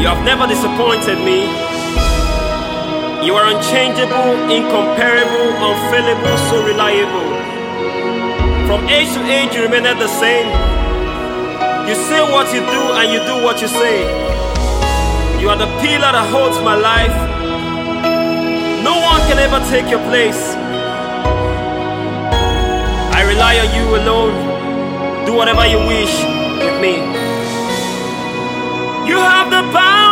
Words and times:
you 0.00 0.06
have 0.08 0.24
never 0.24 0.46
disappointed 0.48 1.20
me. 1.20 1.44
You 3.20 3.36
are 3.36 3.52
unchangeable, 3.52 4.32
incomparable, 4.48 5.52
unfailable, 5.60 6.36
so 6.48 6.64
reliable. 6.64 7.28
From 8.66 8.88
age 8.88 9.12
to 9.12 9.20
age, 9.28 9.52
you 9.54 9.62
remain 9.68 9.82
the 9.84 10.08
same. 10.08 10.48
You 11.86 11.94
say 12.08 12.20
what 12.32 12.48
you 12.54 12.60
do 12.64 12.82
and 12.96 13.12
you 13.12 13.20
do 13.28 13.44
what 13.44 13.60
you 13.60 13.68
say. 13.68 14.08
You 15.38 15.50
are 15.50 15.58
the 15.58 15.68
pillar 15.84 16.12
that 16.16 16.26
holds 16.32 16.56
my 16.64 16.76
life. 16.76 17.16
No 18.82 18.96
one 19.04 19.20
can 19.28 19.36
ever 19.36 19.60
take 19.68 19.90
your 19.90 20.00
place. 20.08 20.56
I 23.12 23.20
rely 23.28 23.58
on 23.60 23.68
you 23.76 23.96
alone. 24.00 25.26
Do 25.26 25.34
whatever 25.34 25.66
you 25.66 25.76
wish 25.86 26.14
with 26.64 26.80
me. 26.80 27.19
You 29.10 29.16
have 29.18 29.50
the 29.50 29.62
power 29.76 30.09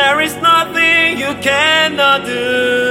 There 0.00 0.22
is 0.22 0.34
nothing 0.36 1.18
you 1.18 1.34
cannot 1.42 2.24
do. 2.24 2.89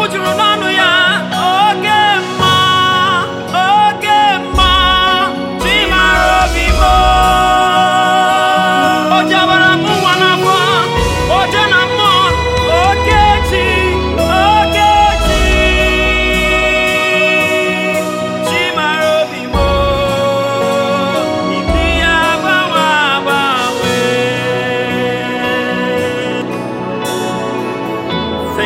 would 0.00 0.14
you 0.14 0.20
remind? 0.20 0.49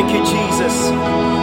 Thank 0.07 0.19
you, 0.19 0.25
Jesus. 0.27 1.34